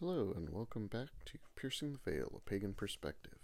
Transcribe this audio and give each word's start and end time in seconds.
Hello, 0.00 0.32
and 0.34 0.50
welcome 0.50 0.88
back 0.88 1.10
to 1.26 1.38
Piercing 1.54 1.92
the 1.92 2.10
Veil, 2.10 2.32
a 2.34 2.50
Pagan 2.50 2.74
Perspective. 2.74 3.38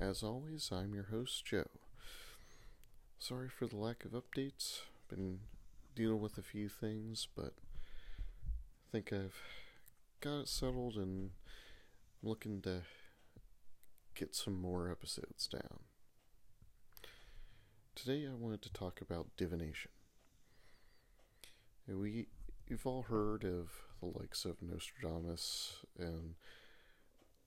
As 0.00 0.20
always, 0.20 0.70
I'm 0.72 0.94
your 0.94 1.04
host, 1.12 1.44
Joe. 1.44 1.68
Sorry 3.20 3.48
for 3.48 3.68
the 3.68 3.76
lack 3.76 4.04
of 4.04 4.10
updates. 4.10 4.80
Been 5.08 5.38
dealing 5.94 6.20
with 6.20 6.36
a 6.36 6.42
few 6.42 6.68
things, 6.68 7.28
but 7.36 7.54
I 8.48 8.90
think 8.90 9.12
I've 9.12 9.36
got 10.20 10.40
it 10.40 10.48
settled 10.48 10.96
and 10.96 11.30
I'm 12.20 12.28
looking 12.28 12.60
to 12.62 12.82
get 14.16 14.34
some 14.34 14.60
more 14.60 14.90
episodes 14.90 15.46
down. 15.46 15.84
Today, 17.94 18.26
I 18.26 18.34
wanted 18.34 18.62
to 18.62 18.72
talk 18.72 19.00
about 19.00 19.36
divination. 19.36 19.92
We, 21.86 22.26
you've 22.66 22.86
all 22.86 23.02
heard 23.02 23.44
of 23.44 23.70
the 24.00 24.18
likes 24.18 24.44
of 24.44 24.62
Nostradamus 24.62 25.84
and 25.98 26.34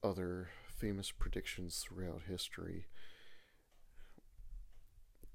other 0.04 0.50
famous 0.68 1.12
predictions 1.12 1.84
throughout 1.84 2.24
history. 2.28 2.86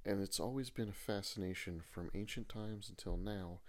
And 0.04 0.22
it's 0.22 0.40
always 0.40 0.70
been 0.70 0.88
a 0.88 0.92
fascination 0.92 1.82
from 1.90 2.10
ancient 2.14 2.48
times 2.48 2.88
until 2.88 3.16
now 3.16 3.60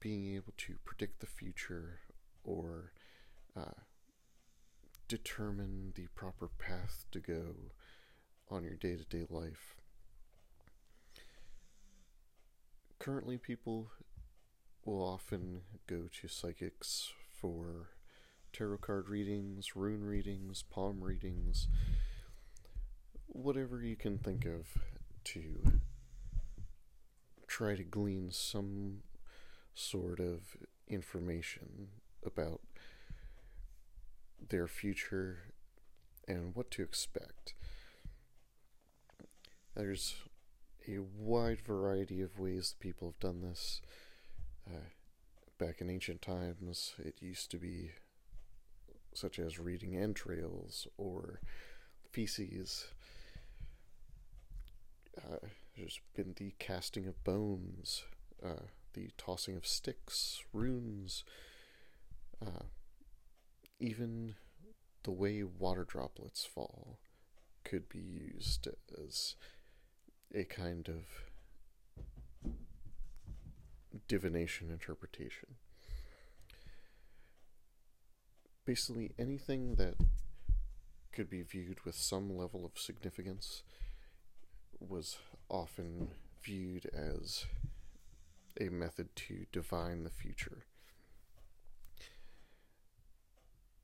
being 0.00 0.34
able 0.34 0.52
to 0.56 0.76
predict 0.84 1.20
the 1.20 1.26
future 1.26 2.00
or 2.44 2.92
uh, 3.56 3.82
determine 5.08 5.92
the 5.96 6.06
proper 6.14 6.48
path 6.58 7.06
to 7.10 7.20
go 7.20 7.72
on 8.50 8.64
your 8.64 8.76
day 8.76 8.96
to 8.96 9.04
day 9.04 9.26
life. 9.28 9.76
Currently, 12.98 13.38
people 13.38 13.90
will 14.84 15.02
often 15.02 15.62
go 15.86 16.08
to 16.20 16.28
psychics 16.28 17.12
for 17.40 17.90
tarot 18.52 18.78
card 18.78 19.08
readings, 19.08 19.76
rune 19.76 20.04
readings, 20.04 20.62
palm 20.62 21.02
readings, 21.02 21.68
whatever 23.26 23.82
you 23.82 23.96
can 23.96 24.18
think 24.18 24.44
of 24.44 24.66
to 25.24 25.80
try 27.46 27.74
to 27.74 27.84
glean 27.84 28.30
some 28.30 29.02
sort 29.74 30.20
of 30.20 30.56
information 30.88 31.88
about 32.24 32.60
their 34.48 34.66
future 34.66 35.52
and 36.26 36.54
what 36.54 36.70
to 36.70 36.82
expect. 36.82 37.54
There's 39.74 40.16
a 40.88 40.98
wide 40.98 41.60
variety 41.60 42.20
of 42.22 42.38
ways 42.38 42.70
that 42.70 42.80
people 42.82 43.08
have 43.08 43.20
done 43.20 43.42
this. 43.42 43.80
Uh, 44.70 44.88
back 45.58 45.80
in 45.80 45.90
ancient 45.90 46.22
times, 46.22 46.94
it 46.98 47.16
used 47.20 47.50
to 47.50 47.58
be 47.58 47.90
such 49.14 49.38
as 49.38 49.58
reading 49.58 49.96
entrails 49.96 50.86
or 50.96 51.40
feces. 52.10 52.88
Uh, 55.16 55.46
there's 55.76 56.00
been 56.14 56.34
the 56.36 56.54
casting 56.58 57.06
of 57.06 57.22
bones, 57.24 58.04
uh, 58.44 58.66
the 58.94 59.10
tossing 59.16 59.56
of 59.56 59.66
sticks, 59.66 60.42
runes, 60.52 61.24
uh, 62.44 62.64
even 63.80 64.34
the 65.04 65.10
way 65.10 65.42
water 65.42 65.84
droplets 65.84 66.44
fall 66.44 66.98
could 67.64 67.88
be 67.88 67.98
used 67.98 68.68
as 69.04 69.34
a 70.34 70.44
kind 70.44 70.88
of 70.88 71.27
divination 74.06 74.70
interpretation. 74.70 75.56
Basically, 78.64 79.12
anything 79.18 79.76
that 79.76 79.94
could 81.12 81.30
be 81.30 81.42
viewed 81.42 81.84
with 81.84 81.94
some 81.94 82.36
level 82.36 82.64
of 82.64 82.78
significance 82.78 83.62
was 84.78 85.18
often 85.48 86.08
viewed 86.42 86.86
as 86.94 87.46
a 88.60 88.68
method 88.68 89.08
to 89.16 89.46
divine 89.52 90.04
the 90.04 90.10
future. 90.10 90.64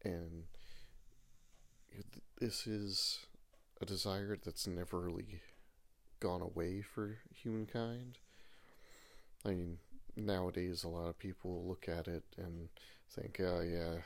And 0.05 0.45
this 2.41 2.67
is 2.67 3.21
a 3.81 3.87
desire 3.87 4.37
that's 4.43 4.67
never 4.67 5.01
really 5.01 5.41
gone 6.21 6.43
away 6.43 6.83
for 6.83 7.19
humankind. 7.35 8.19
I 9.47 9.51
mean, 9.51 9.79
nowadays 10.17 10.85
a 10.85 10.89
lot 10.89 11.09
of 11.09 11.19
people 11.19 11.65
look 11.67 11.89
at 11.89 12.09
it 12.09 12.25
and 12.37 12.69
think, 13.11 13.41
oh 13.41 13.61
yeah, 13.61 14.01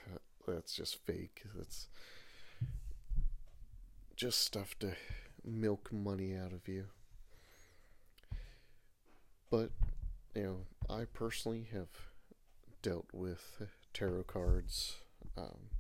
that's 0.47 0.75
just 0.75 1.05
fake. 1.05 1.43
That's 1.57 1.89
just 4.17 4.41
stuff 4.41 4.79
to 4.81 4.93
milk 5.45 5.93
money 5.93 6.35
out 6.37 6.53
of 6.53 6.67
you. 6.67 6.87
But, 9.51 9.71
you 10.35 10.43
know, 10.43 10.95
I 10.95 11.05
personally 11.05 11.69
have 11.73 11.89
dealt 12.83 13.07
with 13.13 13.63
tarot 13.95 14.25
cards. 14.25 14.97
Um, 15.37 15.71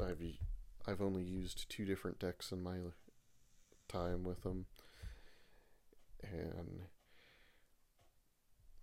I've 0.00 0.22
I've 0.86 1.02
only 1.02 1.22
used 1.22 1.68
two 1.68 1.84
different 1.84 2.18
decks 2.18 2.52
in 2.52 2.62
my 2.62 2.76
time 3.88 4.24
with 4.24 4.42
them, 4.42 4.66
and 6.22 6.82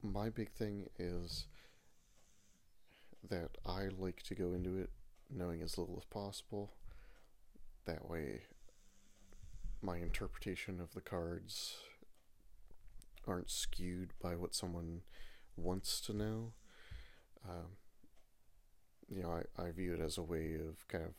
my 0.02 0.30
big 0.30 0.52
thing 0.52 0.90
is 0.98 1.48
that 3.30 3.58
I 3.66 3.90
like 3.98 4.24
to 4.24 4.36
go 4.36 4.54
into 4.54 4.78
it 4.78 4.90
knowing 5.30 5.62
as 5.62 5.78
little 5.78 5.98
as 5.98 6.06
possible. 6.06 6.74
That 7.86 8.10
way, 8.10 8.44
my 9.82 9.98
interpretation 9.98 10.80
of 10.80 10.94
the 10.94 11.02
cards 11.02 11.78
aren't 13.28 13.50
skewed 13.50 14.14
by 14.22 14.36
what 14.36 14.56
someone 14.56 15.02
wants 15.56 16.00
to 16.02 16.14
know. 16.14 16.54
Um, 17.48 17.78
you 19.10 19.24
know, 19.24 19.42
I, 19.58 19.62
I 19.62 19.72
view 19.72 19.94
it 19.94 20.02
as 20.02 20.18
a 20.18 20.24
way 20.24 20.56
of 20.56 20.88
kind 20.88 21.04
of 21.04 21.14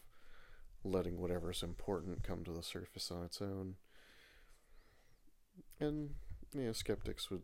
letting 0.84 1.18
whatever's 1.18 1.62
important 1.62 2.22
come 2.22 2.44
to 2.44 2.52
the 2.52 2.62
surface 2.62 3.10
on 3.10 3.24
its 3.24 3.42
own. 3.42 3.74
And, 5.80 6.10
you 6.54 6.62
know, 6.62 6.72
skeptics 6.72 7.30
would 7.30 7.42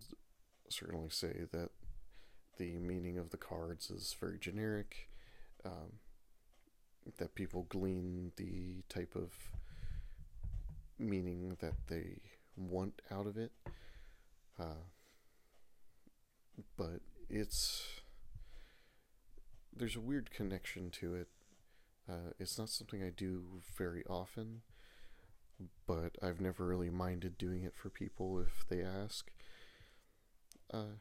certainly 0.68 1.08
say 1.10 1.42
that 1.52 1.70
the 2.58 2.78
meaning 2.78 3.18
of 3.18 3.30
the 3.30 3.36
cards 3.36 3.90
is 3.90 4.14
very 4.18 4.38
generic, 4.38 5.08
um, 5.64 5.98
that 7.18 7.34
people 7.34 7.66
glean 7.68 8.32
the 8.36 8.82
type 8.88 9.14
of 9.14 9.32
meaning 10.98 11.56
that 11.60 11.74
they 11.88 12.20
want 12.56 13.02
out 13.10 13.26
of 13.26 13.36
it. 13.36 13.52
Uh, 14.58 14.86
but 16.76 17.00
it's. 17.28 17.82
There's 19.76 19.96
a 19.96 20.00
weird 20.00 20.30
connection 20.30 20.90
to 20.92 21.14
it. 21.14 21.28
Uh, 22.08 22.30
it's 22.38 22.58
not 22.58 22.68
something 22.68 23.02
I 23.02 23.10
do 23.10 23.42
very 23.76 24.04
often, 24.08 24.60
but 25.86 26.16
I've 26.22 26.40
never 26.40 26.64
really 26.64 26.90
minded 26.90 27.36
doing 27.36 27.64
it 27.64 27.74
for 27.74 27.90
people 27.90 28.38
if 28.38 28.64
they 28.68 28.82
ask. 28.82 29.32
Uh, 30.72 30.98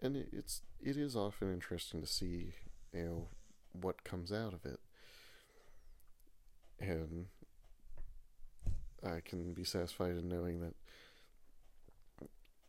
and 0.00 0.16
it, 0.16 0.28
it's 0.32 0.62
it 0.82 0.96
is 0.96 1.16
often 1.16 1.52
interesting 1.52 2.00
to 2.00 2.06
see 2.06 2.54
you 2.92 3.04
know 3.04 3.28
what 3.72 4.04
comes 4.04 4.32
out 4.32 4.52
of 4.52 4.64
it, 4.64 4.80
and 6.80 7.26
I 9.04 9.20
can 9.24 9.52
be 9.52 9.64
satisfied 9.64 10.12
in 10.16 10.28
knowing 10.28 10.60
that 10.60 10.74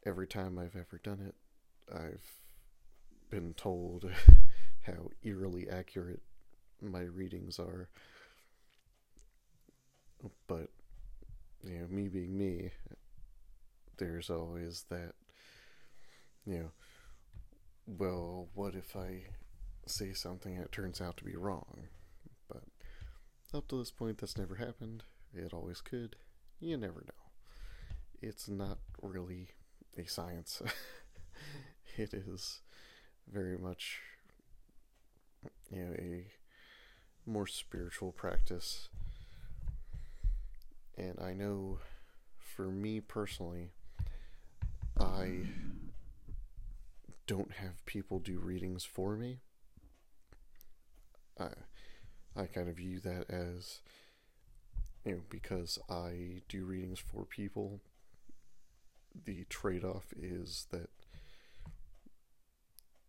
every 0.05 0.27
time 0.27 0.57
I've 0.57 0.75
ever 0.75 0.99
done 1.03 1.19
it, 1.27 1.35
I've 1.93 2.25
been 3.29 3.53
told 3.55 4.09
how 4.83 5.09
eerily 5.23 5.69
accurate 5.69 6.21
my 6.81 7.01
readings 7.01 7.59
are. 7.59 7.89
But 10.47 10.69
you 11.63 11.79
know, 11.79 11.87
me 11.89 12.07
being 12.07 12.37
me, 12.37 12.71
there's 13.97 14.29
always 14.29 14.85
that 14.89 15.13
you 16.45 16.59
know, 16.59 16.71
well, 17.87 18.47
what 18.53 18.75
if 18.75 18.95
I 18.95 19.25
say 19.85 20.13
something 20.13 20.55
and 20.55 20.65
it 20.65 20.71
turns 20.71 21.01
out 21.01 21.17
to 21.17 21.23
be 21.23 21.35
wrong? 21.35 21.87
But 22.47 22.63
up 23.53 23.67
to 23.69 23.77
this 23.77 23.91
point, 23.91 24.17
that's 24.19 24.37
never 24.37 24.55
happened. 24.55 25.03
It 25.33 25.53
always 25.53 25.81
could. 25.81 26.15
You 26.59 26.77
never 26.77 27.01
know. 27.05 27.23
It's 28.21 28.47
not 28.47 28.79
really 29.01 29.49
a 29.97 30.05
science, 30.05 30.61
it 31.97 32.13
is 32.13 32.61
very 33.31 33.57
much 33.57 33.99
you 35.71 35.83
know, 35.83 35.93
a 35.97 36.27
more 37.25 37.47
spiritual 37.47 38.11
practice. 38.11 38.89
And 40.97 41.19
I 41.19 41.33
know 41.33 41.79
for 42.39 42.69
me 42.69 42.99
personally, 43.01 43.71
I 44.99 45.41
don't 47.27 47.53
have 47.53 47.85
people 47.85 48.19
do 48.19 48.39
readings 48.39 48.83
for 48.83 49.15
me. 49.15 49.39
I 51.39 51.49
I 52.35 52.45
kind 52.45 52.69
of 52.69 52.75
view 52.77 52.99
that 52.99 53.29
as 53.29 53.79
you 55.05 55.13
know 55.13 55.21
because 55.29 55.79
I 55.89 56.41
do 56.49 56.65
readings 56.65 56.99
for 56.99 57.25
people. 57.25 57.81
The 59.25 59.45
trade-off 59.49 60.13
is 60.17 60.67
that 60.71 60.89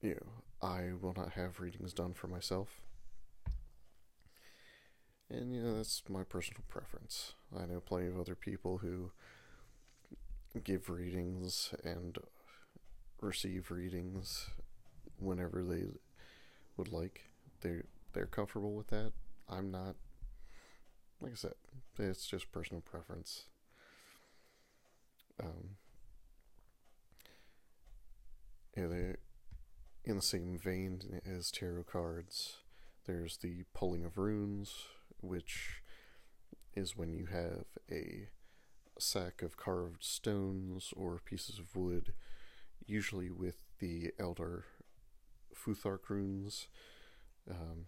you 0.00 0.14
know 0.14 0.68
I 0.68 0.92
will 1.00 1.14
not 1.16 1.32
have 1.32 1.60
readings 1.60 1.92
done 1.92 2.14
for 2.14 2.28
myself. 2.28 2.80
And 5.28 5.52
you 5.54 5.62
know 5.62 5.76
that's 5.76 6.02
my 6.08 6.22
personal 6.22 6.62
preference. 6.68 7.34
I 7.56 7.66
know 7.66 7.80
plenty 7.80 8.06
of 8.06 8.18
other 8.18 8.36
people 8.36 8.78
who 8.78 9.10
give 10.62 10.88
readings 10.88 11.74
and 11.84 12.16
receive 13.20 13.70
readings 13.70 14.50
whenever 15.18 15.62
they 15.64 15.84
would 16.76 16.92
like. 16.92 17.22
They 17.60 17.82
they're 18.12 18.26
comfortable 18.26 18.74
with 18.74 18.88
that. 18.88 19.12
I'm 19.48 19.70
not. 19.70 19.96
Like 21.20 21.32
I 21.32 21.36
said, 21.36 21.54
it's 21.98 22.26
just 22.26 22.52
personal 22.52 22.82
preference. 22.82 23.44
Um, 25.42 25.76
yeah, 28.76 28.86
they 28.86 29.14
in 30.04 30.16
the 30.16 30.22
same 30.22 30.58
vein 30.58 31.20
as 31.26 31.50
tarot 31.50 31.84
cards. 31.84 32.58
There's 33.06 33.38
the 33.38 33.64
pulling 33.74 34.04
of 34.04 34.18
runes, 34.18 34.74
which 35.20 35.82
is 36.74 36.96
when 36.96 37.12
you 37.12 37.26
have 37.26 37.64
a 37.90 38.28
sack 38.98 39.42
of 39.42 39.56
carved 39.56 40.04
stones 40.04 40.92
or 40.96 41.20
pieces 41.24 41.58
of 41.58 41.74
wood, 41.76 42.12
usually 42.86 43.30
with 43.30 43.56
the 43.78 44.12
Elder 44.18 44.64
Futhark 45.54 46.08
runes, 46.08 46.68
um, 47.50 47.86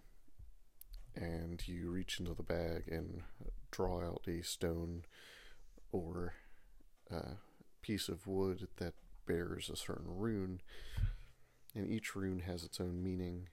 and 1.14 1.66
you 1.66 1.90
reach 1.90 2.18
into 2.18 2.34
the 2.34 2.42
bag 2.42 2.84
and 2.88 3.22
draw 3.70 4.04
out 4.04 4.26
a 4.26 4.42
stone 4.42 5.04
or 5.92 6.34
a 7.10 7.36
piece 7.82 8.08
of 8.08 8.26
wood 8.26 8.68
that 8.76 8.94
bears 9.26 9.70
a 9.70 9.76
certain 9.76 10.16
rune, 10.16 10.60
and 11.74 11.86
each 11.86 12.14
rune 12.14 12.40
has 12.40 12.64
its 12.64 12.80
own 12.80 13.02
meaning, 13.02 13.48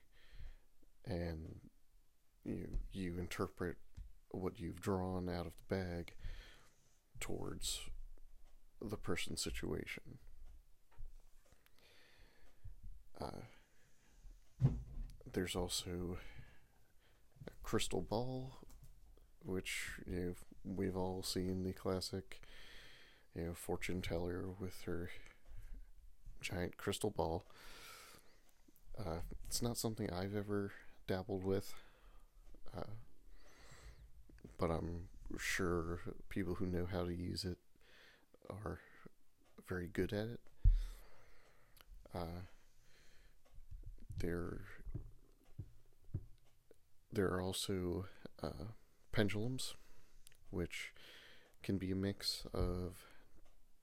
and 1.04 1.60
you 2.44 2.78
you 2.92 3.18
interpret 3.18 3.76
what 4.30 4.58
you've 4.58 4.80
drawn 4.80 5.28
out 5.28 5.46
of 5.46 5.52
the 5.56 5.74
bag 5.74 6.14
towards 7.20 7.80
the 8.80 8.96
person's 8.96 9.42
situation. 9.42 10.18
Uh, 13.20 14.68
there's 15.32 15.56
also 15.56 16.18
a 17.46 17.50
crystal 17.62 18.02
ball, 18.02 18.56
which 19.44 19.90
you 20.06 20.16
know, 20.16 20.34
we've 20.64 20.96
all 20.96 21.22
seen 21.22 21.62
the 21.62 21.72
classic, 21.72 22.40
you 23.34 23.44
know, 23.44 23.54
fortune 23.54 24.02
teller 24.02 24.44
with 24.60 24.82
her 24.84 25.10
giant 26.40 26.76
crystal 26.76 27.10
ball. 27.10 27.44
Uh, 28.98 29.20
it's 29.46 29.62
not 29.62 29.76
something 29.76 30.10
I've 30.10 30.34
ever 30.34 30.72
dabbled 31.06 31.44
with, 31.44 31.74
uh, 32.76 32.82
but 34.58 34.70
I'm 34.70 35.08
sure 35.38 36.00
people 36.28 36.54
who 36.54 36.66
know 36.66 36.86
how 36.90 37.04
to 37.04 37.14
use 37.14 37.44
it 37.44 37.58
are 38.48 38.78
very 39.68 39.88
good 39.92 40.12
at 40.12 40.28
it. 40.28 40.40
Uh, 42.14 42.42
there, 44.18 44.60
there 47.12 47.26
are 47.26 47.42
also 47.42 48.06
uh, 48.42 48.72
pendulums, 49.12 49.74
which 50.50 50.92
can 51.62 51.78
be 51.78 51.90
a 51.90 51.96
mix 51.96 52.46
of 52.54 52.96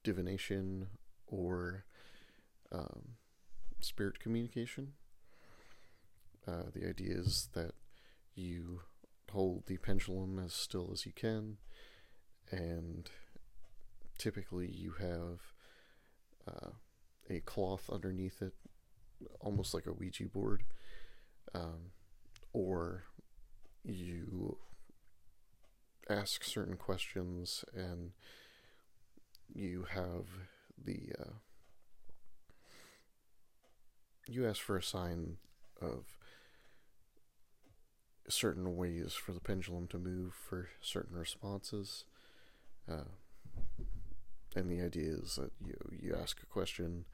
divination 0.02 0.88
or 1.26 1.84
um, 2.72 3.16
spirit 3.80 4.18
communication. 4.18 4.92
Uh, 6.46 6.64
the 6.74 6.86
idea 6.86 7.14
is 7.14 7.48
that 7.54 7.72
you 8.34 8.80
hold 9.30 9.66
the 9.66 9.78
pendulum 9.78 10.38
as 10.38 10.52
still 10.52 10.90
as 10.92 11.06
you 11.06 11.12
can, 11.12 11.56
and 12.50 13.10
typically 14.18 14.70
you 14.70 14.92
have 15.00 15.40
uh, 16.46 16.70
a 17.28 17.40
cloth 17.40 17.88
underneath 17.90 18.42
it, 18.42 18.54
almost 19.40 19.74
like 19.74 19.86
a 19.86 19.92
Ouija 19.92 20.24
board, 20.24 20.64
um, 21.54 21.92
or 22.52 23.04
you 23.84 24.58
ask 26.08 26.44
certain 26.44 26.76
questions 26.76 27.64
and 27.74 28.12
you 29.52 29.86
have 29.90 30.26
the 30.82 31.12
uh, 31.18 31.32
you 34.26 34.46
ask 34.46 34.60
for 34.60 34.76
a 34.76 34.82
sign 34.82 35.36
of 35.80 36.04
certain 38.28 38.76
ways 38.76 39.12
for 39.12 39.32
the 39.32 39.40
pendulum 39.40 39.86
to 39.86 39.98
move 39.98 40.32
for 40.34 40.70
certain 40.80 41.16
responses. 41.16 42.04
Uh, 42.90 43.04
and 44.56 44.70
the 44.70 44.82
idea 44.82 45.12
is 45.12 45.36
that 45.36 45.50
you 45.64 45.74
you 45.90 46.16
ask 46.20 46.42
a 46.42 46.46
question 46.46 47.04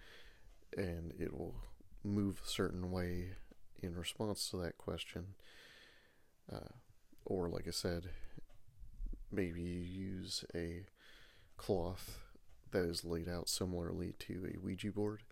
and 0.77 1.13
it 1.19 1.33
will 1.33 1.55
move 2.03 2.41
a 2.45 2.49
certain 2.49 2.91
way 2.91 3.31
in 3.83 3.95
response 3.95 4.49
to 4.51 4.57
that 4.59 4.79
question. 4.79 5.35
Uh, 6.53 6.75
or, 7.25 7.49
like 7.49 7.69
I 7.69 7.73
said, 7.73 8.11
maybe 9.31 9.61
you 9.63 9.81
use 9.81 10.45
a 10.55 10.87
cloth 11.57 12.19
that 12.73 12.85
is 12.85 13.05
laid 13.05 13.29
out 13.29 13.49
similarly 13.49 14.15
to 14.21 14.49
a 14.55 14.59
Ouija 14.59 14.91
board. 14.91 15.23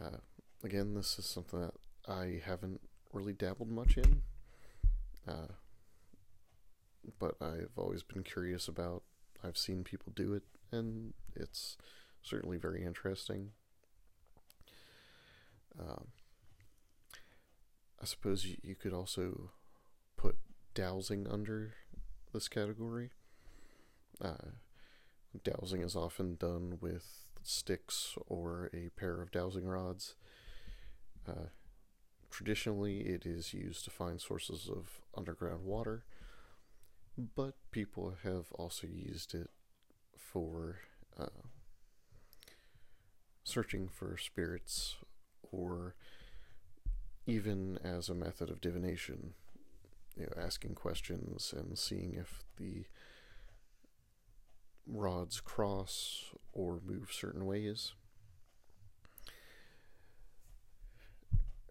Uh, 0.00 0.18
again, 0.62 0.94
this 0.94 1.18
is 1.18 1.26
something 1.26 1.60
that 1.60 1.74
I 2.08 2.40
haven't 2.44 2.80
really 3.12 3.32
dabbled 3.32 3.70
much 3.70 3.96
in. 3.96 4.22
Uh, 5.26 5.52
but 7.18 7.36
I've 7.40 7.72
always 7.76 8.02
been 8.02 8.22
curious 8.22 8.68
about. 8.68 9.02
I've 9.42 9.56
seen 9.56 9.84
people 9.84 10.12
do 10.14 10.34
it, 10.34 10.42
and 10.72 11.14
it's 11.36 11.76
certainly 12.22 12.58
very 12.58 12.84
interesting. 12.84 13.50
Um, 15.78 16.08
I 18.00 18.04
suppose 18.04 18.44
you, 18.44 18.74
could 18.74 18.92
also 18.92 19.50
put 20.16 20.36
dowsing 20.74 21.26
under 21.28 21.74
this 22.32 22.48
category. 22.48 23.10
Uh, 24.20 24.52
dowsing 25.44 25.82
is 25.82 25.96
often 25.96 26.36
done 26.36 26.78
with 26.80 27.30
sticks 27.42 28.16
or 28.26 28.70
a 28.74 28.90
pair 28.90 29.20
of 29.20 29.30
dowsing 29.30 29.66
rods. 29.66 30.14
Uh, 31.28 31.48
Traditionally, 32.30 33.00
it 33.00 33.26
is 33.26 33.54
used 33.54 33.84
to 33.84 33.90
find 33.90 34.20
sources 34.20 34.68
of 34.70 35.00
underground 35.16 35.64
water, 35.64 36.04
but 37.34 37.54
people 37.70 38.14
have 38.22 38.52
also 38.52 38.86
used 38.86 39.34
it 39.34 39.50
for 40.16 40.78
uh, 41.18 41.26
searching 43.44 43.88
for 43.88 44.16
spirits 44.16 44.96
or 45.52 45.94
even 47.26 47.78
as 47.84 48.08
a 48.08 48.14
method 48.14 48.50
of 48.50 48.60
divination, 48.60 49.34
you 50.16 50.22
know, 50.24 50.42
asking 50.42 50.74
questions 50.74 51.54
and 51.56 51.78
seeing 51.78 52.14
if 52.14 52.42
the 52.56 52.84
rods 54.86 55.40
cross 55.40 56.32
or 56.52 56.80
move 56.84 57.10
certain 57.12 57.44
ways. 57.44 57.92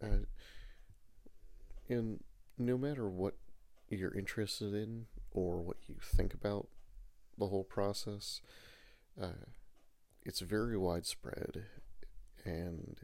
Uh, 0.02 0.26
and 1.90 2.24
no 2.58 2.78
matter 2.78 3.10
what 3.10 3.34
you're 3.90 4.16
interested 4.16 4.74
in 4.74 5.08
or 5.32 5.62
what 5.62 5.78
you 5.88 5.96
think 6.02 6.34
about 6.34 6.68
the 7.38 7.48
whole 7.48 7.64
process, 7.64 8.42
uh, 9.20 9.46
it's 10.24 10.42
very 10.42 10.78
widespread 10.78 11.64
and 12.46 13.02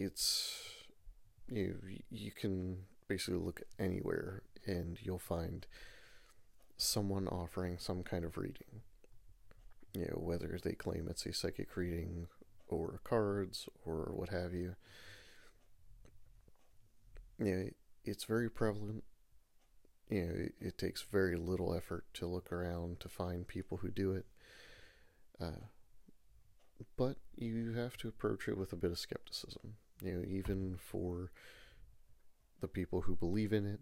it's 0.00 0.58
you 1.48 1.76
you 2.10 2.30
can 2.30 2.78
basically 3.08 3.40
look 3.40 3.62
anywhere 3.78 4.42
and 4.66 4.98
you'll 5.02 5.18
find 5.18 5.66
someone 6.76 7.28
offering 7.28 7.76
some 7.78 8.02
kind 8.02 8.24
of 8.24 8.38
reading 8.38 8.82
you 9.94 10.02
know 10.02 10.18
whether 10.18 10.58
they 10.62 10.72
claim 10.72 11.06
it's 11.10 11.26
a 11.26 11.32
psychic 11.32 11.76
reading 11.76 12.26
or 12.68 13.00
cards 13.04 13.68
or 13.84 14.10
what 14.14 14.30
have 14.30 14.54
you 14.54 14.74
yeah, 17.40 17.64
it's 18.04 18.24
very 18.24 18.50
prevalent. 18.50 19.02
You 20.10 20.26
know, 20.26 20.32
it, 20.34 20.54
it, 20.60 20.78
takes 20.78 21.02
very 21.02 21.36
little 21.36 21.74
effort 21.74 22.04
to 22.14 22.26
look 22.26 22.52
around 22.52 23.00
to 23.00 23.08
find 23.08 23.46
people 23.46 23.78
who 23.78 23.90
do 23.90 24.12
it. 24.12 24.26
Uh, 25.40 25.66
but 26.96 27.16
you 27.36 27.74
have 27.74 27.96
to 27.98 28.08
approach 28.08 28.48
it 28.48 28.58
with 28.58 28.72
a 28.72 28.76
bit 28.76 28.90
of 28.90 28.98
skepticism. 28.98 29.76
You 30.02 30.12
know, 30.12 30.24
even 30.28 30.76
for 30.78 31.30
the 32.60 32.68
people 32.68 33.02
who 33.02 33.16
believe 33.16 33.52
in 33.52 33.66
it. 33.66 33.80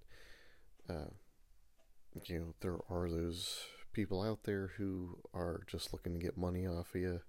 Uh, 0.89 1.11
you 2.25 2.39
know, 2.39 2.55
there 2.61 2.79
are 2.89 3.09
those 3.09 3.65
people 3.93 4.23
out 4.23 4.45
there 4.45 4.73
who 4.79 5.19
are 5.35 5.63
just 5.67 5.93
looking 5.93 6.15
to 6.15 6.21
get 6.21 6.37
money 6.37 6.67
off 6.67 6.95
of 6.95 7.01
you 7.01 7.21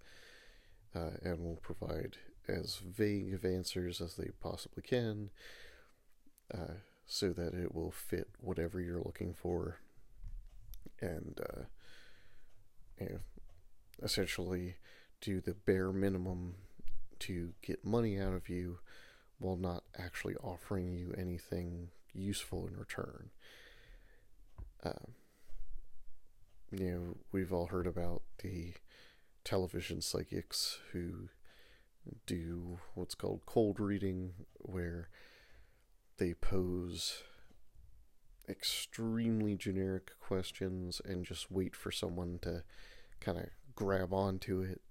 uh, 0.96 1.12
and 1.24 1.40
will 1.40 1.60
provide 1.62 2.18
as 2.48 2.78
vague 2.78 3.34
of 3.34 3.46
answers 3.46 4.02
as 4.02 4.16
they 4.16 4.30
possibly 4.42 4.82
can 4.82 5.30
uh, 6.54 6.74
so 7.06 7.30
that 7.30 7.54
it 7.54 7.74
will 7.74 7.92
fit 7.92 8.30
whatever 8.40 8.80
you're 8.80 9.04
looking 9.04 9.34
for 9.34 9.78
and 11.02 11.40
uh, 11.54 11.62
you 13.00 13.10
know, 13.10 13.20
essentially 14.02 14.76
do 15.22 15.40
the 15.42 15.54
bare 15.54 15.92
minimum 15.92 16.56
to 17.20 17.54
get 17.62 17.86
money 17.86 18.20
out 18.20 18.34
of 18.34 18.50
you 18.50 18.80
while 19.40 19.56
not 19.56 19.84
actually 19.98 20.36
offering 20.38 20.92
you 20.92 21.14
anything 21.18 21.90
useful 22.14 22.68
in 22.68 22.76
return. 22.78 23.30
Uh, 24.84 25.12
you 26.72 26.92
know, 26.92 27.18
we've 27.32 27.54
all 27.54 27.68
heard 27.68 27.88
about 27.88 28.22
the 28.44 28.74
television 29.44 30.02
psychics 30.02 30.80
who 30.92 31.30
do 32.26 32.80
what's 32.96 33.16
called 33.16 33.42
cold 33.46 33.80
reading, 33.80 34.34
where 34.58 35.10
they 36.18 36.34
pose 36.34 37.24
extremely 38.48 39.56
generic 39.56 40.12
questions 40.20 41.02
and 41.06 41.26
just 41.26 41.52
wait 41.52 41.76
for 41.76 41.92
someone 41.92 42.40
to 42.42 42.64
kind 43.20 43.38
of 43.38 43.46
grab 43.76 44.14
onto 44.14 44.62
it 44.62 44.82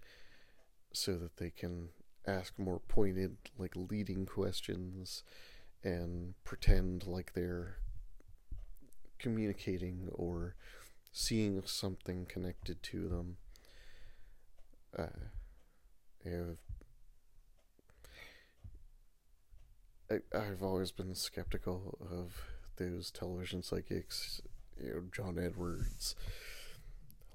so 0.92 1.16
that 1.16 1.36
they 1.36 1.50
can 1.50 1.88
ask 2.28 2.58
more 2.58 2.80
pointed, 2.80 3.36
like 3.58 3.72
leading 3.74 4.26
questions 4.26 5.22
and 5.82 6.34
pretend 6.44 7.06
like 7.06 7.32
they're 7.34 7.78
communicating 9.18 10.08
or 10.12 10.54
seeing 11.12 11.62
something 11.64 12.26
connected 12.26 12.82
to 12.82 13.08
them. 13.08 13.36
Uh, 14.96 15.24
I, 20.10 20.16
I've 20.36 20.62
always 20.62 20.90
been 20.90 21.14
skeptical 21.14 21.98
of 22.00 22.42
those 22.76 23.10
television 23.10 23.62
psychics, 23.62 24.40
you 24.82 24.90
know, 24.90 25.02
John 25.12 25.38
Edwards, 25.38 26.14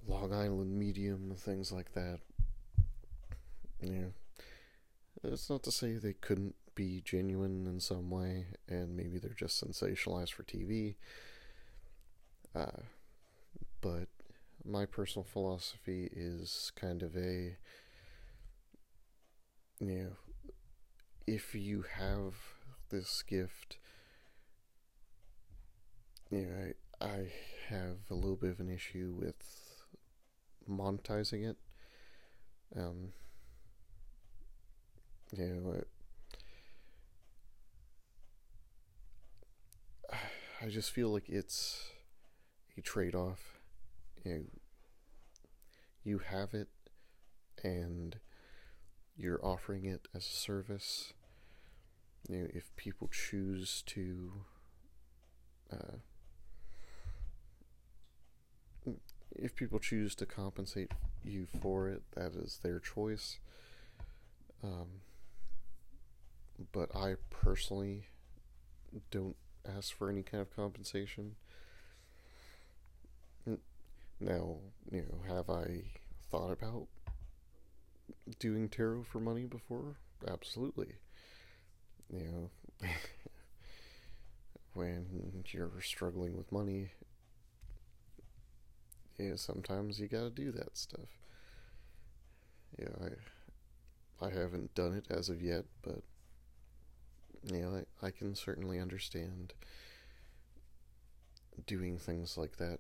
Long 0.07 0.33
Island 0.33 0.77
Medium, 0.77 1.33
things 1.37 1.71
like 1.71 1.93
that. 1.93 2.19
Yeah. 3.81 4.07
It's 5.23 5.49
not 5.49 5.63
to 5.63 5.71
say 5.71 5.93
they 5.93 6.13
couldn't 6.13 6.55
be 6.75 7.01
genuine 7.03 7.65
in 7.67 7.79
some 7.79 8.09
way, 8.09 8.47
and 8.67 8.95
maybe 8.95 9.19
they're 9.19 9.31
just 9.31 9.63
sensationalized 9.63 10.33
for 10.33 10.43
TV. 10.43 10.95
Uh, 12.55 12.81
but 13.81 14.07
my 14.65 14.85
personal 14.85 15.23
philosophy 15.23 16.09
is 16.13 16.71
kind 16.75 17.03
of 17.03 17.15
a 17.17 17.57
you 19.79 19.95
know 19.95 20.11
if 21.27 21.53
you 21.53 21.83
have 21.97 22.33
this 22.89 23.23
gift 23.23 23.77
you 26.29 26.45
know 26.45 26.71
I, 27.01 27.05
I 27.05 27.31
have 27.67 27.97
a 28.09 28.13
little 28.13 28.37
bit 28.37 28.51
of 28.51 28.59
an 28.61 28.69
issue 28.69 29.13
with 29.19 29.35
monetizing 30.69 31.49
it 31.49 31.57
um 32.77 33.09
know 35.37 35.83
I, 40.61 40.69
just 40.69 40.91
feel 40.91 41.09
like 41.09 41.27
it's 41.27 41.89
a 42.77 42.81
trade-off 42.81 43.59
you 44.23 44.31
know, 44.33 44.41
you 46.03 46.19
have 46.19 46.53
it 46.53 46.69
and 47.63 48.17
you're 49.17 49.43
offering 49.45 49.85
it 49.85 50.07
as 50.15 50.25
a 50.25 50.35
service. 50.35 51.13
You 52.29 52.37
know, 52.37 52.47
if 52.53 52.75
people 52.75 53.09
choose 53.11 53.83
to 53.87 54.31
uh, 55.71 55.97
if 59.35 59.55
people 59.55 59.79
choose 59.79 60.15
to 60.15 60.25
compensate 60.25 60.91
you 61.23 61.47
for 61.61 61.89
it, 61.89 62.03
that 62.15 62.33
is 62.35 62.59
their 62.63 62.79
choice. 62.79 63.39
Um, 64.63 64.87
but 66.71 66.95
I 66.95 67.15
personally 67.29 68.07
don't 69.11 69.35
ask 69.67 69.95
for 69.95 70.09
any 70.09 70.23
kind 70.23 70.41
of 70.41 70.55
compensation. 70.55 71.35
Now, 74.19 74.57
you 74.91 75.01
know, 75.01 75.21
have 75.27 75.49
I 75.49 75.83
thought 76.31 76.51
about 76.51 76.87
doing 78.39 78.69
tarot 78.69 79.03
for 79.03 79.19
money 79.19 79.43
before? 79.45 79.95
Absolutely. 80.27 80.95
You 82.09 82.49
know, 82.81 82.87
when 84.73 85.43
you're 85.51 85.81
struggling 85.81 86.35
with 86.37 86.51
money, 86.51 86.91
yeah, 89.17 89.35
sometimes 89.35 89.99
you 89.99 90.07
gotta 90.07 90.29
do 90.29 90.51
that 90.51 90.77
stuff. 90.77 91.07
Yeah, 92.77 92.89
I, 94.21 94.25
I 94.25 94.29
haven't 94.31 94.73
done 94.75 94.93
it 94.93 95.05
as 95.09 95.29
of 95.29 95.41
yet, 95.41 95.65
but 95.81 96.01
yeah, 97.45 97.81
I, 98.01 98.07
I 98.07 98.11
can 98.11 98.35
certainly 98.35 98.79
understand 98.79 99.53
doing 101.67 101.97
things 101.97 102.37
like 102.37 102.57
that 102.57 102.79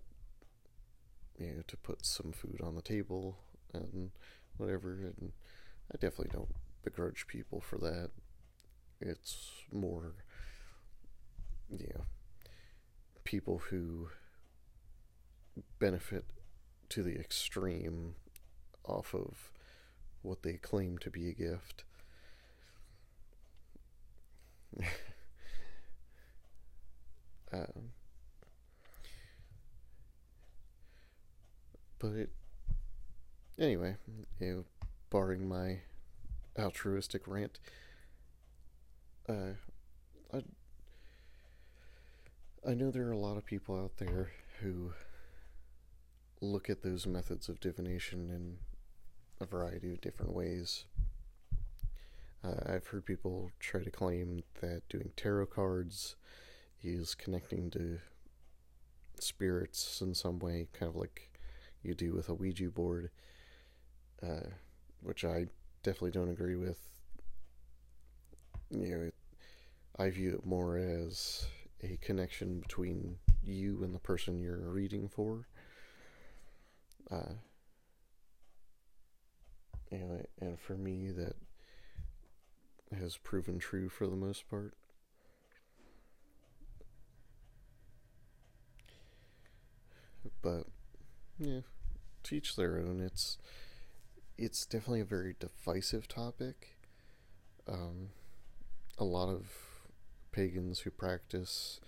you 1.37 1.47
know, 1.47 1.63
to 1.67 1.77
put 1.77 2.05
some 2.05 2.31
food 2.31 2.61
on 2.63 2.75
the 2.75 2.81
table 2.81 3.37
and 3.73 4.11
whatever. 4.57 4.93
And 4.93 5.31
I 5.91 5.97
definitely 5.97 6.31
don't 6.31 6.53
begrudge 6.83 7.27
people 7.27 7.59
for 7.61 7.77
that. 7.79 8.11
It's 9.01 9.51
more, 9.71 10.13
you 11.69 11.91
know, 11.95 12.03
people 13.23 13.59
who 13.69 14.09
benefit 15.79 16.25
to 16.89 17.03
the 17.03 17.15
extreme 17.15 18.15
off 18.85 19.13
of 19.13 19.51
what 20.21 20.43
they 20.43 20.53
claim 20.53 20.97
to 20.99 21.09
be 21.09 21.29
a 21.29 21.33
gift. 21.33 21.83
um, 27.53 27.91
But 32.03 32.27
anyway, 33.57 33.95
you 34.41 34.45
know, 34.45 34.63
barring 35.09 35.47
my 35.47 35.79
altruistic 36.59 37.25
rant, 37.29 37.59
uh, 39.29 39.53
I, 40.33 40.41
I 42.69 42.73
know 42.73 42.91
there 42.91 43.07
are 43.07 43.13
a 43.13 43.17
lot 43.17 43.37
of 43.37 43.45
people 43.45 43.79
out 43.79 43.99
there 43.99 44.31
who 44.59 44.91
look 46.41 46.69
at 46.69 46.83
those 46.83 47.07
methods 47.07 47.47
of 47.47 47.61
divination 47.61 48.29
in 48.29 48.57
a 49.39 49.45
variety 49.45 49.93
of 49.93 50.01
different 50.01 50.33
ways. 50.33 50.83
Uh, 52.43 52.73
I've 52.73 52.87
heard 52.87 53.05
people 53.05 53.51
try 53.59 53.83
to 53.83 53.91
claim 53.91 54.43
that 54.61 54.87
doing 54.89 55.11
tarot 55.15 55.47
cards 55.47 56.15
is 56.83 57.15
connecting 57.15 57.69
to 57.71 57.99
spirits 59.19 60.01
in 60.01 60.13
some 60.13 60.39
way, 60.39 60.67
kind 60.73 60.89
of 60.89 60.95
like 60.95 61.31
you 61.81 61.93
do 61.93 62.13
with 62.13 62.29
a 62.29 62.33
Ouija 62.33 62.69
board, 62.69 63.09
uh, 64.21 64.49
which 65.01 65.25
I 65.25 65.47
definitely 65.83 66.11
don't 66.11 66.29
agree 66.29 66.55
with. 66.55 66.79
You 68.69 68.89
know, 68.89 69.01
it, 69.03 69.15
I 69.99 70.09
view 70.09 70.33
it 70.35 70.45
more 70.45 70.77
as 70.77 71.47
a 71.83 71.97
connection 72.01 72.59
between 72.61 73.17
you 73.43 73.83
and 73.83 73.93
the 73.93 73.99
person 73.99 74.39
you're 74.39 74.69
reading 74.69 75.07
for. 75.09 75.47
Uh, 77.11 77.33
know, 79.99 80.25
and 80.41 80.59
for 80.59 80.75
me, 80.75 81.11
that 81.11 81.35
has 82.95 83.17
proven 83.17 83.59
true 83.59 83.89
for 83.89 84.07
the 84.07 84.15
most 84.15 84.49
part. 84.49 84.73
But 90.41 90.67
yeah, 91.39 91.61
teach 92.23 92.55
their 92.55 92.77
own. 92.77 93.01
It's 93.01 93.37
it's 94.37 94.65
definitely 94.65 95.01
a 95.01 95.05
very 95.05 95.35
divisive 95.39 96.07
topic. 96.07 96.75
Um, 97.67 98.09
a 98.97 99.03
lot 99.03 99.29
of 99.29 99.47
pagans 100.31 100.79
who 100.79 100.91
practice 100.91 101.79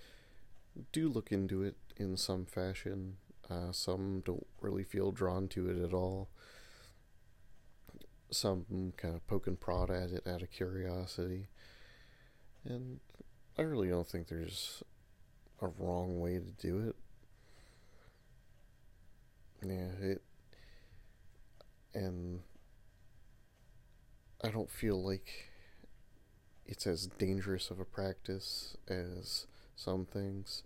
do 0.91 1.09
look 1.09 1.31
into 1.31 1.63
it 1.63 1.75
in 1.97 2.17
some 2.17 2.45
fashion. 2.45 3.17
Uh, 3.49 3.71
some 3.71 4.21
don't 4.25 4.47
really 4.61 4.83
feel 4.83 5.11
drawn 5.11 5.47
to 5.49 5.69
it 5.69 5.83
at 5.83 5.93
all. 5.93 6.29
Some 8.35 8.65
mm, 8.69 8.97
kind 8.97 9.15
of 9.15 9.25
poke 9.27 9.47
and 9.47 9.57
prod 9.57 9.89
at 9.89 10.11
it 10.11 10.27
out 10.27 10.41
of 10.41 10.51
curiosity. 10.51 11.47
And 12.65 12.99
I 13.57 13.61
really 13.61 13.87
don't 13.87 14.05
think 14.05 14.27
there's 14.27 14.83
a 15.61 15.67
wrong 15.67 16.19
way 16.19 16.33
to 16.39 16.67
do 16.67 16.79
it. 16.89 16.95
Yeah, 19.65 20.05
it. 20.05 20.21
And 21.93 22.41
I 24.43 24.49
don't 24.49 24.69
feel 24.69 25.01
like 25.01 25.49
it's 26.65 26.85
as 26.85 27.07
dangerous 27.07 27.71
of 27.71 27.79
a 27.79 27.85
practice 27.85 28.75
as 28.89 29.47
some 29.77 30.05
things. 30.05 30.61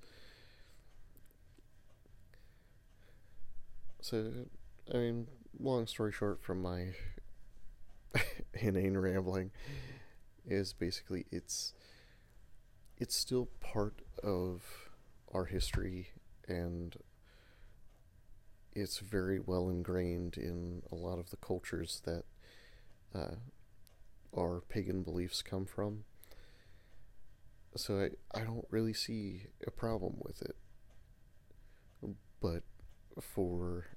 So, 4.01 4.31
I 4.91 4.97
mean, 4.97 5.27
long 5.59 5.85
story 5.85 6.11
short, 6.11 6.41
from 6.41 6.63
my 6.63 6.93
inane 8.53 8.97
rambling, 8.97 9.51
is 10.45 10.73
basically 10.73 11.25
it's 11.31 11.73
it's 12.97 13.15
still 13.15 13.47
part 13.61 14.01
of 14.23 14.61
our 15.33 15.45
history 15.45 16.09
and 16.47 16.97
it's 18.73 18.99
very 18.99 19.39
well 19.39 19.69
ingrained 19.69 20.37
in 20.37 20.81
a 20.91 20.95
lot 20.95 21.19
of 21.19 21.29
the 21.29 21.37
cultures 21.37 22.01
that 22.05 22.23
uh, 23.15 23.35
our 24.37 24.61
pagan 24.61 25.01
beliefs 25.03 25.41
come 25.41 25.65
from. 25.65 26.03
So 27.75 27.99
I, 27.99 28.39
I 28.39 28.43
don't 28.43 28.65
really 28.69 28.93
see 28.93 29.43
a 29.65 29.71
problem 29.71 30.15
with 30.19 30.41
it. 30.41 30.55
But 32.41 32.63
for 33.19 33.87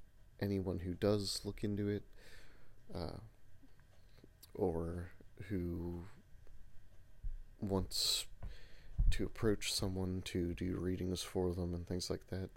anyone 0.40 0.81
who 0.81 0.95
does 0.95 1.42
look 1.45 1.62
into 1.62 1.88
it, 1.88 2.02
uh, 2.95 3.19
or 4.54 5.11
who 5.49 6.04
wants 7.61 8.26
to 9.11 9.25
approach 9.25 9.73
someone 9.73 10.23
to 10.25 10.54
do 10.54 10.76
readings 10.78 11.23
for 11.23 11.52
them 11.52 11.75
and 11.75 11.87
things 11.87 12.11
like 12.11 12.26
that, 12.28 12.50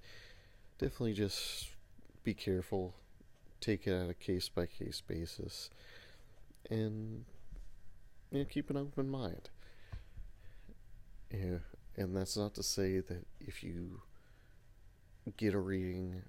definitely 0.77 1.13
just 1.13 1.69
be 2.23 2.33
careful. 2.33 2.95
Take 3.59 3.87
it 3.87 3.93
at 3.93 4.09
a 4.09 4.13
case 4.13 4.49
by 4.49 4.65
case 4.65 5.01
basis. 5.05 5.69
And 6.69 7.25
you 8.31 8.39
know, 8.39 8.45
keep 8.45 8.69
an 8.69 8.77
open 8.77 9.09
mind. 9.09 9.49
Yeah, 11.31 11.59
and 11.97 12.15
that's 12.15 12.37
not 12.37 12.55
to 12.55 12.63
say 12.63 12.99
that 12.99 13.25
if 13.39 13.63
you 13.63 14.01
get 15.37 15.53
a 15.53 15.59
reading 15.59 16.21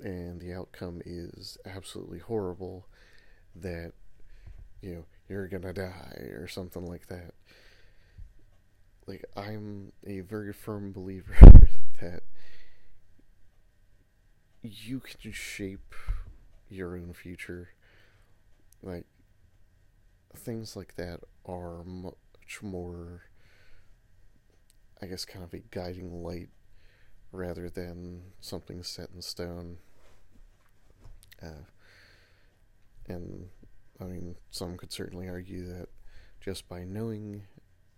and 0.00 0.40
the 0.40 0.52
outcome 0.52 1.00
is 1.04 1.58
absolutely 1.64 2.18
horrible, 2.18 2.86
that 3.54 3.92
you 4.82 4.94
know 4.94 5.04
you're 5.28 5.48
gonna 5.48 5.72
die 5.72 6.28
or 6.36 6.46
something 6.48 6.86
like 6.86 7.06
that 7.06 7.32
like 9.06 9.24
I'm 9.36 9.92
a 10.06 10.20
very 10.20 10.52
firm 10.52 10.92
believer 10.92 11.34
that 12.00 12.22
you 14.62 15.00
can 15.00 15.32
shape 15.32 15.94
your 16.68 16.96
own 16.96 17.12
future. 17.12 17.70
Like 18.82 19.06
things 20.34 20.76
like 20.76 20.96
that 20.96 21.20
are 21.44 21.84
much 21.84 22.62
more 22.62 23.22
I 25.00 25.06
guess 25.06 25.24
kind 25.24 25.44
of 25.44 25.52
a 25.52 25.58
guiding 25.58 26.22
light 26.22 26.48
rather 27.32 27.68
than 27.68 28.22
something 28.40 28.82
set 28.84 29.10
in 29.14 29.20
stone. 29.20 29.78
Uh, 31.42 31.66
and 33.08 33.48
I 34.02 34.06
mean, 34.06 34.36
some 34.50 34.76
could 34.76 34.92
certainly 34.92 35.28
argue 35.28 35.66
that 35.66 35.88
just 36.40 36.68
by 36.68 36.84
knowing 36.84 37.42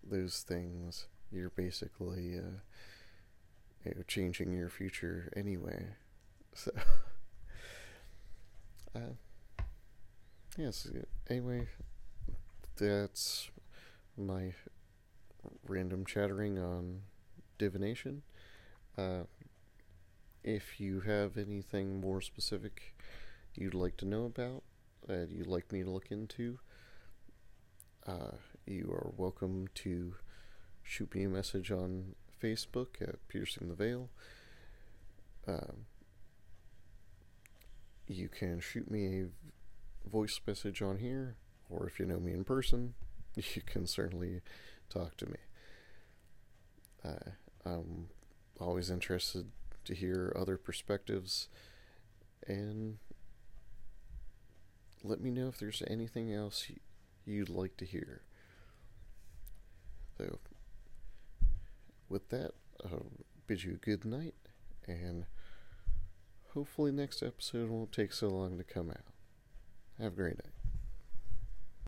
those 0.02 0.44
things, 0.46 1.06
you're 1.32 1.50
basically 1.50 2.36
uh, 2.38 2.60
you 3.84 3.94
know, 3.94 4.02
changing 4.06 4.52
your 4.52 4.68
future 4.68 5.32
anyway. 5.36 5.86
So, 6.56 6.70
uh, 8.94 9.64
yes. 10.56 10.86
Anyway, 11.28 11.66
that's 12.76 13.50
my 14.16 14.54
random 15.66 16.06
chattering 16.06 16.60
on 16.60 17.00
divination. 17.58 18.22
Uh, 18.96 19.24
if 20.44 20.78
you 20.78 21.00
have 21.00 21.36
anything 21.36 22.00
more 22.00 22.20
specific 22.20 22.94
you'd 23.56 23.74
like 23.74 23.96
to 23.98 24.04
know 24.04 24.24
about 24.24 24.62
that 25.06 25.30
you'd 25.30 25.46
like 25.46 25.72
me 25.72 25.82
to 25.82 25.90
look 25.90 26.10
into, 26.10 26.58
uh, 28.06 28.36
you 28.66 28.90
are 28.90 29.10
welcome 29.16 29.68
to 29.74 30.14
shoot 30.82 31.14
me 31.14 31.24
a 31.24 31.28
message 31.28 31.70
on 31.70 32.14
Facebook 32.42 33.00
at 33.00 33.26
Piercing 33.28 33.68
the 33.68 33.74
Veil. 33.74 34.10
Um, 35.46 35.86
you 38.06 38.28
can 38.28 38.60
shoot 38.60 38.90
me 38.90 39.22
a 39.22 40.08
voice 40.08 40.40
message 40.46 40.82
on 40.82 40.98
here, 40.98 41.36
or 41.70 41.86
if 41.86 41.98
you 41.98 42.06
know 42.06 42.20
me 42.20 42.32
in 42.32 42.44
person, 42.44 42.94
you 43.36 43.62
can 43.64 43.86
certainly 43.86 44.40
talk 44.90 45.16
to 45.18 45.26
me. 45.26 45.36
Uh, 47.04 47.30
I'm 47.64 48.08
always 48.60 48.90
interested 48.90 49.50
to 49.84 49.94
hear 49.94 50.34
other 50.38 50.56
perspectives 50.56 51.48
and 52.46 52.98
let 55.04 55.20
me 55.20 55.30
know 55.30 55.48
if 55.48 55.58
there's 55.58 55.82
anything 55.86 56.32
else 56.32 56.66
you'd 57.26 57.50
like 57.50 57.76
to 57.76 57.84
hear. 57.84 58.22
So, 60.16 60.38
with 62.08 62.30
that, 62.30 62.52
I'll 62.84 63.12
bid 63.46 63.64
you 63.64 63.78
good 63.80 64.04
night, 64.04 64.34
and 64.86 65.26
hopefully, 66.54 66.90
next 66.90 67.22
episode 67.22 67.68
won't 67.68 67.92
take 67.92 68.12
so 68.12 68.28
long 68.28 68.56
to 68.56 68.64
come 68.64 68.90
out. 68.90 69.12
Have 70.00 70.14
a 70.14 70.16
great 70.16 70.38
night. 70.42 70.53